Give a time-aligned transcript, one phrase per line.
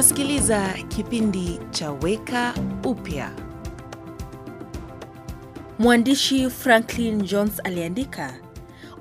[0.00, 2.54] Unasikiliza kipindi cha Weka
[2.84, 3.32] Upya.
[5.78, 8.40] Mwandishi Franklin Jones aliandika,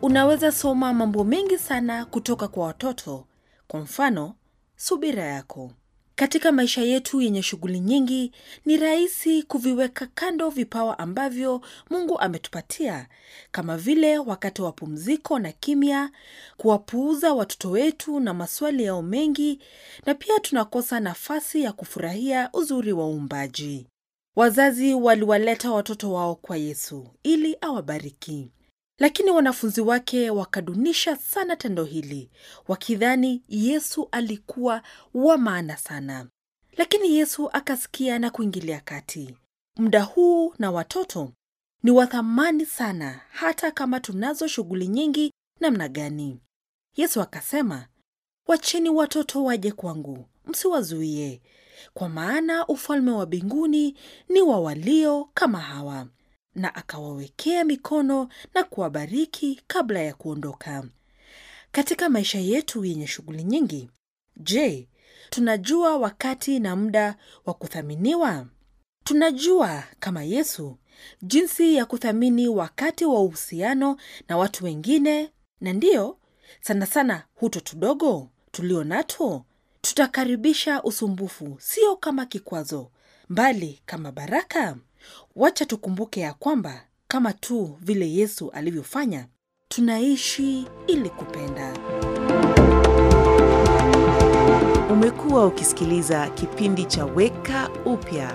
[0.01, 3.25] unaweza soma mambo mengi sana kutoka kwa watoto.
[3.67, 4.35] Kwa mfano,
[4.75, 5.71] subira yako.
[6.19, 8.31] Katika maisha yetu yenye shughuli nyingi,
[8.65, 13.07] ni rahisi kuviweka kando vipawa ambavyo Mungu ametupatia,
[13.51, 16.11] kama vile wakati wa pumziko na kimya,
[16.57, 19.59] kuwapuuza watoto wetu na maswali yao mengi,
[20.05, 23.87] na pia tunakosa nafasi ya kufurahia uzuri wa uumbaji.
[24.35, 28.51] Wazazi waliwaleta watoto wao kwa Yesu ili awabariki,
[28.99, 32.29] lakini wanafunzi wake wakadunisha sana tendo hili,
[32.67, 34.81] wakidhani Yesu alikuwa
[35.13, 36.27] wa maana sana.
[36.77, 39.35] Lakini Yesu akasikia na kuingilia kati.
[39.77, 41.31] Muda huu na watoto
[41.83, 46.39] ni wa thamani sana, hata kama tunazo shughuli nyingi namna gani.
[46.95, 47.87] Yesu akasema,
[48.47, 51.41] wacheni watoto waje kwangu, msiwazuie,
[51.93, 53.95] kwa maana ufalme wa mbinguni
[54.29, 56.07] ni wa walio kama hawa.
[56.59, 60.83] Na akawawekea mikono na kuwabariki kabla ya kuondoka.
[61.71, 63.89] Katika maisha yetu yenye shughuli nyingi,
[64.37, 64.87] je,
[65.29, 68.45] tunajua wakati na muda wa kuthaminiwa?
[69.03, 70.77] Tunajua kama Yesu
[71.21, 73.97] jinsi ya kuthamini wakati wa uhusiano
[74.29, 76.17] na watu wengine, na ndiyo
[76.61, 79.45] sana sana huto tudogo tulio nato
[79.81, 82.91] tutakaribisha usumbufu, sio kama kikwazo,
[83.29, 84.77] mbali kama baraka.
[85.35, 89.27] Wacha tukumbuke ya kwamba kama tu vile Yesu alivyofanya,
[89.67, 91.73] tunaishi ili kupenda.
[94.91, 98.31] Umekuwa ukisikiliza kipindi cha Weka Upya,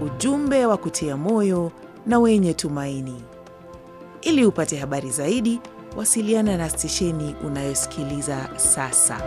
[0.00, 1.72] ujumbe wa kutia moyo
[2.06, 3.22] na wenye tumaini.
[4.22, 5.60] Ili upate habari zaidi,
[5.96, 9.20] wasiliana na stesheni unayosikiliza sasa.